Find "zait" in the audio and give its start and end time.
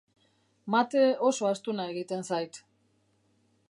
2.33-2.63